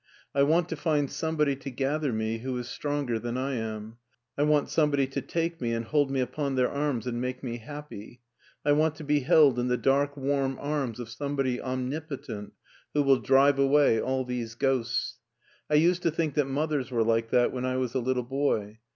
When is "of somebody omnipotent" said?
10.99-12.53